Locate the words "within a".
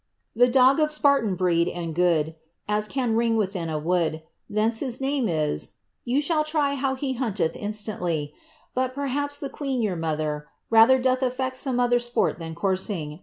3.37-3.79